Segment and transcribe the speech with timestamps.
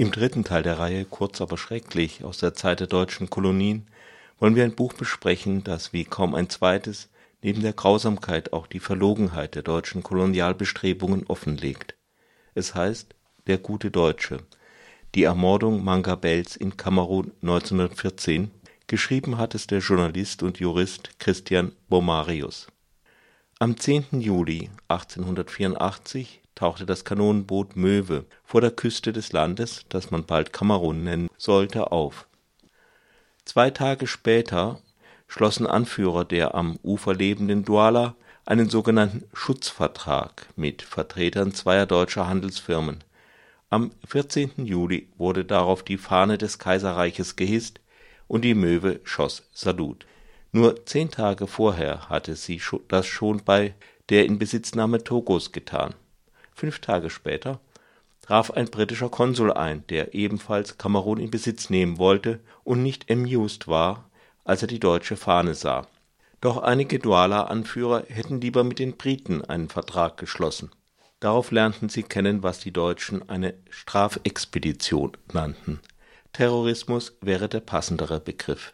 [0.00, 3.86] Im dritten Teil der Reihe Kurz aber schrecklich aus der Zeit der deutschen Kolonien
[4.38, 7.10] wollen wir ein Buch besprechen, das wie kaum ein zweites
[7.42, 11.96] neben der Grausamkeit auch die Verlogenheit der deutschen Kolonialbestrebungen offenlegt.
[12.54, 13.14] Es heißt
[13.46, 14.38] Der gute Deutsche.
[15.14, 18.50] Die Ermordung Mangabels in Kamerun 1914.
[18.86, 22.68] Geschrieben hat es der Journalist und Jurist Christian Bomarius.
[23.58, 24.22] Am 10.
[24.22, 31.04] Juli 1884 tauchte das Kanonenboot Möwe vor der Küste des Landes, das man bald Kamerun
[31.04, 32.26] nennen sollte, auf.
[33.46, 34.78] Zwei Tage später
[35.26, 43.04] schlossen Anführer der am Ufer lebenden Douala einen sogenannten Schutzvertrag mit Vertretern zweier deutscher Handelsfirmen.
[43.70, 44.66] Am 14.
[44.66, 47.80] Juli wurde darauf die Fahne des Kaiserreiches gehisst
[48.28, 50.04] und die Möwe schoss Salut.
[50.52, 53.74] Nur zehn Tage vorher hatte sie das schon bei
[54.10, 55.94] der Inbesitznahme Togos getan
[56.60, 57.58] Fünf Tage später
[58.20, 63.66] traf ein britischer Konsul ein, der ebenfalls Kamerun in Besitz nehmen wollte und nicht amused
[63.66, 64.10] war,
[64.44, 65.86] als er die deutsche Fahne sah.
[66.42, 70.70] Doch einige Douala-Anführer hätten lieber mit den Briten einen Vertrag geschlossen.
[71.18, 75.80] Darauf lernten sie kennen, was die Deutschen eine Strafexpedition nannten.
[76.34, 78.70] Terrorismus wäre der passendere Begriff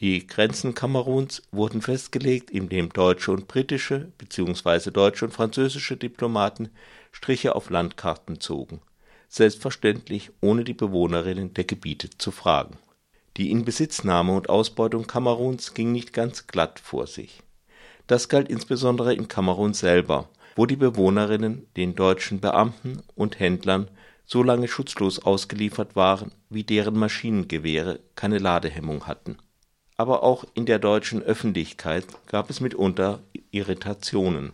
[0.00, 4.90] die Grenzen Kameruns wurden festgelegt, indem deutsche und britische bzw.
[4.90, 6.68] deutsche und französische Diplomaten
[7.16, 8.82] Striche auf Landkarten zogen,
[9.28, 12.76] selbstverständlich ohne die Bewohnerinnen der Gebiete zu fragen.
[13.38, 17.40] Die Inbesitznahme und Ausbeutung Kameruns ging nicht ganz glatt vor sich.
[18.06, 23.88] Das galt insbesondere in Kamerun selber, wo die Bewohnerinnen den deutschen Beamten und Händlern
[24.26, 29.38] so lange schutzlos ausgeliefert waren, wie deren Maschinengewehre keine Ladehemmung hatten
[29.96, 34.52] aber auch in der deutschen Öffentlichkeit gab es mitunter Irritationen.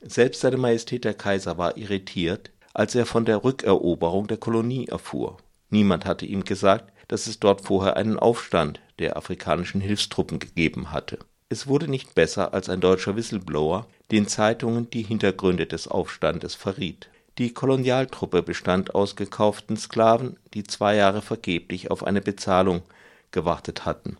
[0.00, 5.38] Selbst seine Majestät der Kaiser war irritiert, als er von der Rückeroberung der Kolonie erfuhr.
[5.70, 11.18] Niemand hatte ihm gesagt, dass es dort vorher einen Aufstand der afrikanischen Hilfstruppen gegeben hatte.
[11.48, 17.08] Es wurde nicht besser, als ein deutscher Whistleblower den Zeitungen die Hintergründe des Aufstandes verriet.
[17.38, 22.82] Die Kolonialtruppe bestand aus gekauften Sklaven, die zwei Jahre vergeblich auf eine Bezahlung
[23.30, 24.16] gewartet hatten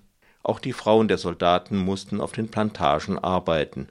[0.46, 3.88] auch die Frauen der Soldaten mussten auf den Plantagen arbeiten.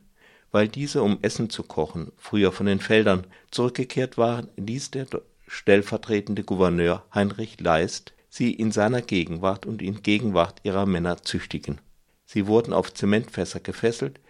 [0.55, 5.05] Weil diese, um Essen zu kochen, früher von den Feldern zurückgekehrt waren, ließ der
[5.47, 11.81] stellvertretende Gouverneur Heinrich Leist sie in seiner Gegenwart und in Gegenwart ihrer Männer züchtigen.
[12.23, 14.21] Sie wurden auf Zementfässer gefesselt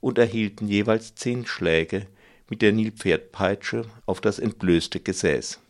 [0.00, 2.06] und erhielten jeweils zehn Schläge
[2.48, 5.60] mit der Nilpferdpeitsche auf das entblößte Gesäß.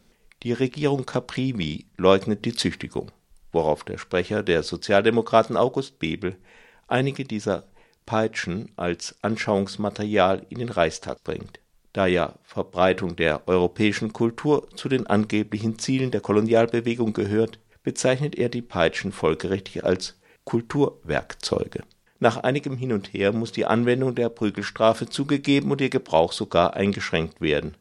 [0.45, 3.11] Die Regierung Caprivi leugnet die Züchtigung
[3.51, 6.37] worauf der Sprecher der Sozialdemokraten August Bebel
[6.87, 7.65] einige dieser
[8.07, 11.61] Peitschen als Anschauungsmaterial in den Reichstag bringt.
[11.93, 18.49] Da ja Verbreitung der europäischen Kultur zu den angeblichen Zielen der Kolonialbewegung gehört, bezeichnet er
[18.49, 21.83] die Peitschen folgerichtig als Kulturwerkzeuge.
[22.19, 26.75] Nach einigem Hin und Her muss die Anwendung der Prügelstrafe zugegeben und ihr Gebrauch sogar
[26.75, 27.77] eingeschränkt werden.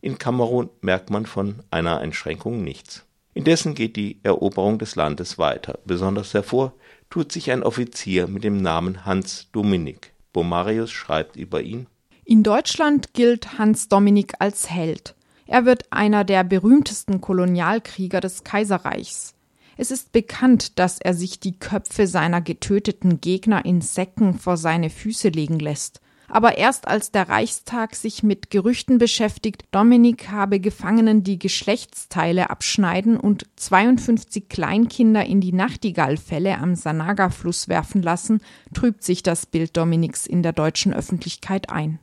[0.00, 5.78] In Kamerun merkt man von einer Einschränkung nichts Indessen geht die Eroberung des Landes weiter,
[5.84, 6.72] besonders hervor
[7.10, 10.12] tut sich ein Offizier mit dem Namen Hans Dominik.
[10.32, 11.86] Bomarius schreibt über ihn
[12.24, 15.14] In Deutschland gilt Hans Dominik als Held.
[15.46, 19.34] Er wird einer der berühmtesten Kolonialkrieger des Kaiserreichs.
[19.76, 24.90] Es ist bekannt, dass er sich die Köpfe seiner getöteten Gegner in Säcken vor seine
[24.90, 31.24] Füße legen lässt aber erst als der Reichstag sich mit Gerüchten beschäftigt, Dominik habe Gefangenen
[31.24, 38.40] die Geschlechtsteile abschneiden und 52 Kleinkinder in die Nachtigallfälle am Sanaga-Fluss werfen lassen,
[38.72, 41.98] trübt sich das Bild Dominiks in der deutschen Öffentlichkeit ein.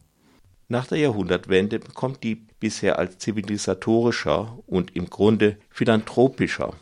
[0.67, 6.73] Nach der Jahrhundertwende bekommt die bisher als zivilisatorischer und im Grunde philanthropischer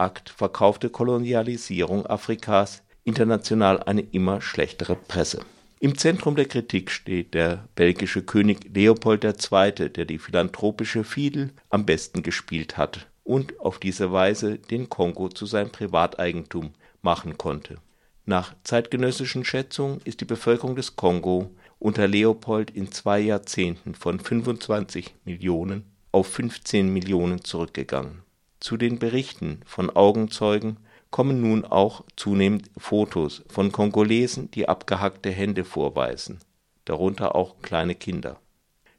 [0.00, 5.40] Akt verkaufte Kolonialisierung Afrikas international eine immer schlechtere Presse.
[5.82, 11.86] Im Zentrum der Kritik steht der belgische König Leopold II., der die philanthropische Fiedel am
[11.86, 17.78] besten gespielt hat und auf diese Weise den Kongo zu seinem Privateigentum machen konnte.
[18.26, 25.14] Nach zeitgenössischen Schätzungen ist die Bevölkerung des Kongo unter Leopold in zwei Jahrzehnten von 25
[25.24, 28.22] Millionen auf 15 Millionen zurückgegangen.
[28.60, 30.76] Zu den Berichten von Augenzeugen
[31.10, 36.40] kommen nun auch zunehmend Fotos von Kongolesen, die abgehackte Hände vorweisen,
[36.84, 38.40] darunter auch kleine Kinder.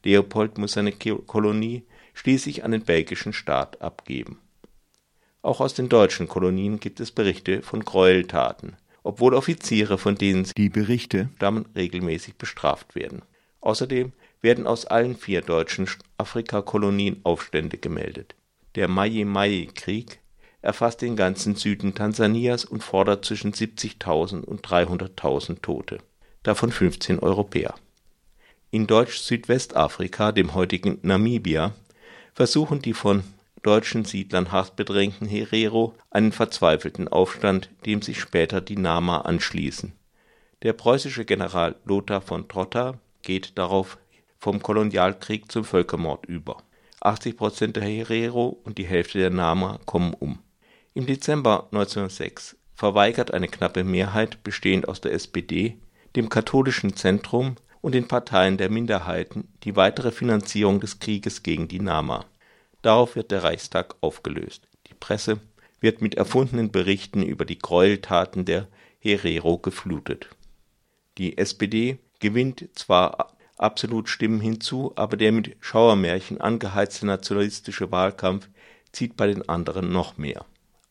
[0.04, 4.40] Leopold muss seine Kolonie schließlich an den belgischen Staat abgeben.
[5.42, 10.70] Auch aus den deutschen Kolonien gibt es Berichte von Gräueltaten, obwohl Offiziere, von denen die
[10.70, 13.24] Berichte stammen, regelmäßig bestraft werden.
[13.62, 14.12] Außerdem
[14.42, 15.88] werden aus allen vier deutschen
[16.18, 18.36] Afrikakolonien Aufstände gemeldet.
[18.76, 20.20] Der Mai-Mai-Krieg
[20.62, 26.00] erfasst den ganzen Süden Tansanias und fordert zwischen 70.000 und 300.000 Tote,
[26.44, 27.76] davon 15 Europäer.
[28.70, 31.74] In Deutsch-Südwestafrika, dem heutigen Namibia,
[32.34, 33.24] versuchen die von
[33.64, 39.94] deutschen Siedlern hart bedrängten Herero einen verzweifelten Aufstand, dem sich später die Nama anschließen.
[40.64, 43.98] Der preußische General Lothar von Trotha geht darauf
[44.38, 46.64] vom Kolonialkrieg zum Völkermord über.
[47.02, 50.40] 80 Prozent der Herero und die Hälfte der Nama kommen um.
[50.94, 55.78] Im Dezember 1906 verweigert eine knappe Mehrheit, bestehend aus der SPD,
[56.18, 61.80] dem Katholischen Zentrum und den Parteien der Minderheiten die weitere Finanzierung des Krieges gegen die
[61.80, 62.26] Nama.
[62.82, 64.68] Darauf wird der Reichstag aufgelöst.
[64.88, 65.40] Die Presse
[65.80, 68.68] wird mit erfundenen Berichten über die Gräueltaten der
[69.00, 70.28] Herero geflutet.
[71.18, 78.50] Die SPD gewinnt zwar absolut Stimmen hinzu, aber der mit Schauermärchen angeheizte nationalistische Wahlkampf
[78.92, 80.46] zieht bei den anderen noch mehr.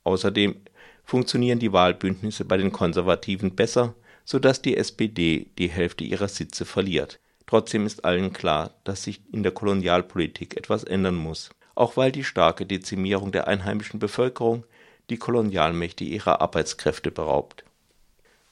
[0.04, 0.56] Außerdem
[1.04, 3.94] funktionieren die Wahlbündnisse bei den Konservativen besser,
[4.24, 7.18] so dass die SPD die Hälfte ihrer Sitze verliert.
[7.46, 12.22] Trotzdem ist allen klar, dass sich in der Kolonialpolitik etwas ändern muss, auch weil die
[12.22, 14.64] starke Dezimierung der einheimischen Bevölkerung
[15.10, 17.64] die Kolonialmächte ihrer Arbeitskräfte beraubt.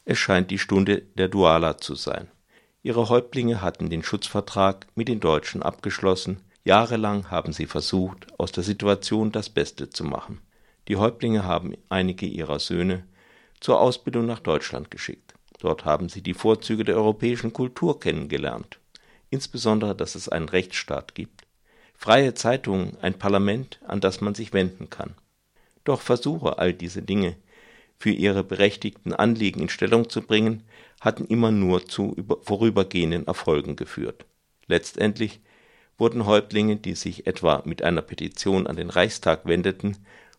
[0.05, 2.29] Es scheint die Stunde der Duala zu sein.
[2.83, 8.65] Ihre Häuptlinge hatten den Schutzvertrag mit den Deutschen abgeschlossen, jahrelang haben sie versucht, aus der
[8.65, 10.41] Situation das Beste zu machen.
[10.89, 13.05] Die Häuptlinge haben einige ihrer Söhne
[13.61, 15.35] zur Ausbildung nach Deutschland geschickt.
[15.61, 18.79] Dort haben sie die Vorzüge der europäischen Kultur kennengelernt,
[19.29, 21.43] insbesondere, dass es einen Rechtsstaat gibt,
[21.95, 25.15] freie Zeitungen, ein Parlament, an das man sich wenden kann.
[25.85, 27.37] Doch Versuche, all diese Dinge
[27.99, 30.63] für ihre berechtigten Anliegen in Stellung zu bringen,
[31.01, 34.25] hatten immer nur zu vorübergehenden Erfolgen geführt.
[34.69, 35.41] Letztendlich
[35.99, 39.97] wurden Häuptlinge, die sich etwa mit einer Petition an den Reichstag wendeten,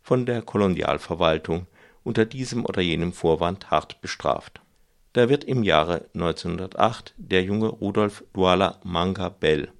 [0.09, 1.67] von der Kolonialverwaltung
[2.03, 4.59] unter diesem oder jenem Vorwand hart bestraft.
[5.13, 9.71] Da wird im Jahre 1908 der junge Rudolf Douala Manga Bell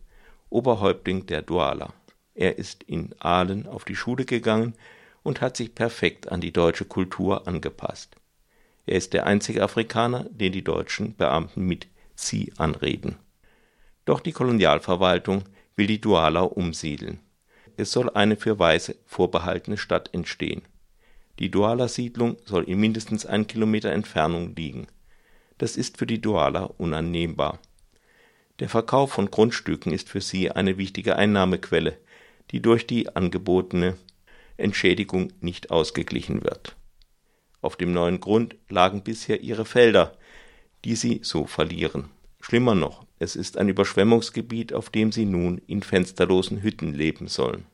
[0.51, 1.93] Oberhäuptling der Douala.
[2.35, 4.75] Er ist in Aalen auf die Schule gegangen
[5.23, 8.15] und hat sich perfekt an die deutsche Kultur angepasst.
[8.85, 13.15] Er ist der einzige Afrikaner, den die deutschen Beamten mit Sie anreden.
[14.05, 15.45] Doch die Kolonialverwaltung
[15.75, 17.19] will die Duala umsiedeln.
[17.79, 20.61] Es soll eine für Weiße vorbehaltene Stadt entstehen.
[21.39, 24.87] Die Duala-Siedlung soll in mindestens ein Kilometer Entfernung liegen.
[25.57, 27.59] Das ist für die Duala unannehmbar.
[28.59, 31.97] Der Verkauf von Grundstücken ist für sie eine wichtige Einnahmequelle,
[32.51, 33.95] die durch die angebotene
[34.57, 36.75] Entschädigung nicht ausgeglichen wird
[37.61, 40.17] auf dem neuen Grund lagen bisher ihre Felder,
[40.85, 42.09] die sie so verlieren.
[42.39, 47.65] Schlimmer noch, es ist ein Überschwemmungsgebiet, auf dem sie nun in fensterlosen Hütten leben sollen.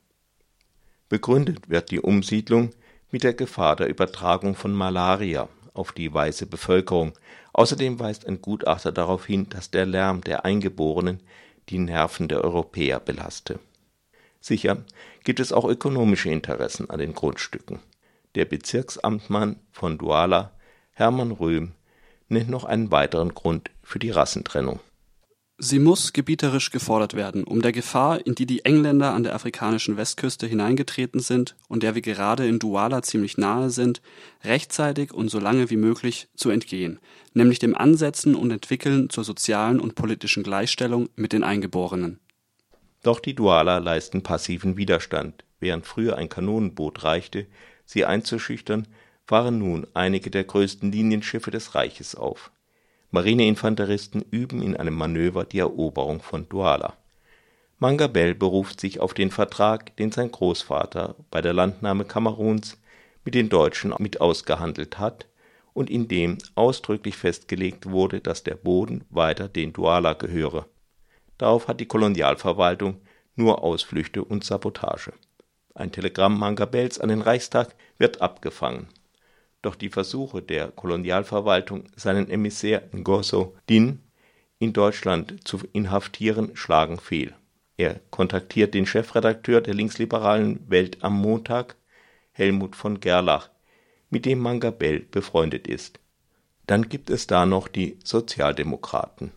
[1.07, 2.71] Begründet wird die Umsiedlung
[3.11, 7.13] mit der Gefahr der Übertragung von Malaria auf die weiße Bevölkerung.
[7.53, 11.21] Außerdem weist ein Gutachter darauf hin, dass der Lärm der Eingeborenen
[11.69, 13.59] die Nerven der Europäer belaste.
[14.41, 14.83] Sicher
[15.23, 17.79] gibt es auch ökonomische Interessen an den Grundstücken.
[18.35, 20.51] Der Bezirksamtmann von Douala,
[20.91, 21.71] Hermann Röhm,
[22.29, 24.79] nennt noch einen weiteren Grund für die Rassentrennung.
[25.57, 29.95] Sie muss gebieterisch gefordert werden, um der Gefahr, in die die Engländer an der afrikanischen
[29.95, 34.01] Westküste hineingetreten sind und der wir gerade in Douala ziemlich nahe sind,
[34.43, 36.99] rechtzeitig und so lange wie möglich zu entgehen,
[37.33, 42.19] nämlich dem Ansetzen und Entwickeln zur sozialen und politischen Gleichstellung mit den Eingeborenen.
[43.01, 45.45] Doch die Douala leisten passiven Widerstand.
[45.61, 47.47] Während früher ein Kanonenboot reichte,
[47.85, 48.89] sie einzuschüchtern,
[49.25, 52.51] fahren nun einige der größten Linienschiffe des Reiches auf.
[53.15, 56.93] Marineinfanteristen üben in einem Manöver die Eroberung von Douala.
[57.79, 62.77] Mangabell beruft sich auf den Vertrag, den sein Großvater bei der Landnahme Kameruns
[63.23, 65.27] mit den Deutschen mit ausgehandelt hat
[65.73, 70.67] und in dem ausdrücklich festgelegt wurde, dass der Boden weiter den Douala gehöre.
[71.37, 73.01] Darauf hat die Kolonialverwaltung
[73.35, 75.11] nur Ausflüchte und Sabotage
[75.75, 78.87] ein Telegramm Mangabells an den Reichstag wird abgefangen.
[79.65, 83.97] Doch die Versuche der Kolonialverwaltung, seinen Emissär Ngozo Din
[84.59, 87.33] in Deutschland zu inhaftieren, schlagen fehl.
[87.75, 91.77] Er kontaktiert den Chefredakteur der linksliberalen Welt am Montag,
[92.31, 93.49] Helmut von Gerlach,
[94.11, 95.99] mit dem Mangabell befreundet ist.
[96.67, 99.31] Dann gibt es da noch die Sozialdemokraten.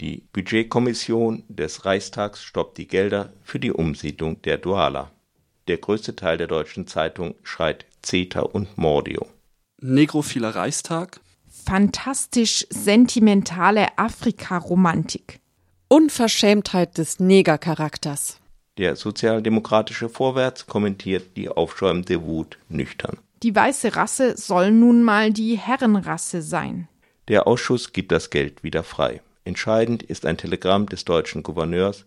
[0.00, 5.10] Die Budgetkommission des Reichstags stoppt die Gelder für die Umsiedlung der Duala.
[5.68, 9.26] Der größte Teil der deutschen Zeitung schreit Zeta und Mordio.
[9.82, 11.20] Negrophiler Reichstag.
[11.48, 15.40] Fantastisch sentimentale Afrika-Romantik.
[15.88, 18.38] Unverschämtheit des Negercharakters.
[18.76, 23.16] Der sozialdemokratische Vorwärts kommentiert die aufschäumende Wut nüchtern.
[23.42, 26.88] Die weiße Rasse soll nun mal die Herrenrasse sein.
[27.28, 29.22] Der Ausschuss gibt das Geld wieder frei.
[29.44, 32.04] Entscheidend ist ein Telegramm des deutschen Gouverneurs,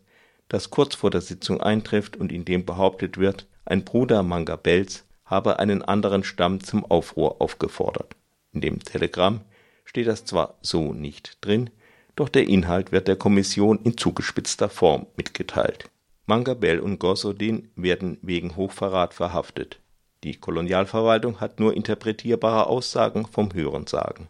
[0.48, 5.58] das kurz vor der Sitzung eintrifft und in dem behauptet wird, ein Bruder Mangabels habe
[5.58, 8.16] einen anderen Stamm zum Aufruhr aufgefordert.
[8.52, 9.42] In dem Telegramm
[9.84, 11.72] steht das zwar so nicht drin,
[12.16, 15.90] doch der Inhalt wird der Kommission in zugespitzter Form mitgeteilt.
[16.28, 19.80] Mangabell und Gosodin werden wegen Hochverrat verhaftet.
[20.24, 24.28] Die Kolonialverwaltung hat nur interpretierbare Aussagen vom Hörensagen.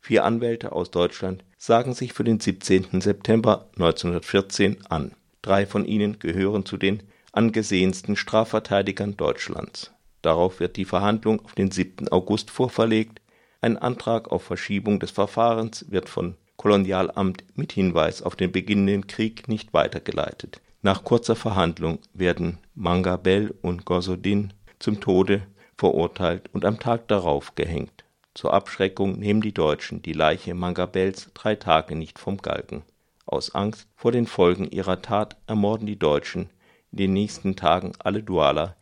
[0.00, 3.00] Vier Anwälte aus Deutschland sagen sich für den 17.
[3.02, 5.12] September 1914 an.
[5.42, 9.92] Drei von ihnen gehören zu den angesehensten Strafverteidigern Deutschlands.
[10.26, 12.08] Darauf wird die Verhandlung auf den 7.
[12.08, 13.20] August vorverlegt.
[13.60, 19.46] Ein Antrag auf Verschiebung des Verfahrens wird von Kolonialamt mit Hinweis auf den beginnenden Krieg
[19.46, 20.60] nicht weitergeleitet.
[20.82, 25.46] Nach kurzer Verhandlung werden Mangabell und Gosodin zum Tode
[25.78, 28.02] verurteilt und am Tag darauf gehängt.
[28.34, 32.82] Zur Abschreckung nehmen die Deutschen die Leiche Mangabells drei Tage nicht vom Galgen.
[33.26, 36.50] Aus Angst vor den Folgen ihrer Tat ermorden die Deutschen
[36.90, 38.74] in den nächsten Tagen alle Dualer,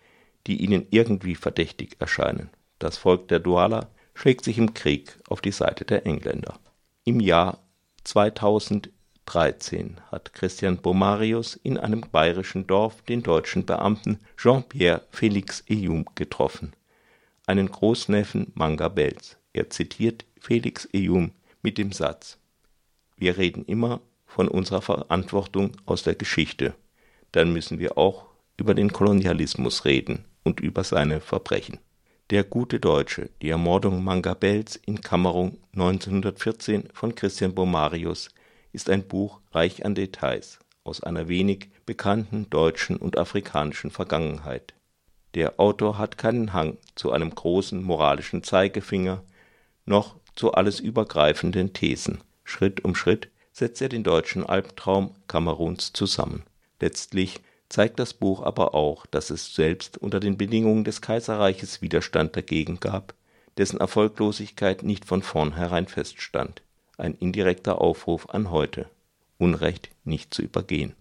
[0.47, 2.51] die ihnen irgendwie verdächtig erscheinen.
[2.79, 6.59] Das Volk der Dualer schlägt sich im Krieg auf die Seite der Engländer.
[7.05, 7.59] Im Jahr
[8.05, 16.75] 2013 hat Christian Bomarius in einem bayerischen Dorf den deutschen Beamten Jean-Pierre Félix Eyum getroffen,
[17.47, 19.39] einen Großneffen Mangabells.
[19.53, 21.33] Er zitiert Felix Eyum
[21.63, 22.39] mit dem Satz:
[23.17, 26.75] Wir reden immer von unserer Verantwortung aus der Geschichte,
[27.33, 31.79] dann müssen wir auch über den Kolonialismus reden und über seine Verbrechen.
[32.31, 38.31] Der gute Deutsche, die Ermordung Mangabells in Kamerung 1914 von Christian Bomarius,
[38.73, 44.75] ist ein Buch reich an Details aus einer wenig bekannten deutschen und afrikanischen Vergangenheit.
[45.35, 49.23] Der Autor hat keinen Hang zu einem großen moralischen Zeigefinger,
[49.85, 52.23] noch zu alles übergreifenden Thesen.
[52.45, 56.45] Schritt um Schritt setzt er den deutschen Albtraum Kameruns zusammen.
[56.81, 57.41] Letztlich
[57.75, 62.79] zeigt das Buch aber auch, dass es selbst unter den Bedingungen des Kaiserreiches Widerstand dagegen
[62.79, 63.15] gab,
[63.59, 66.63] dessen Erfolglosigkeit nicht von vornherein feststand.
[66.99, 68.89] Ein indirekter Aufruf an heute,
[69.39, 70.93] Unrecht nicht zu übergehen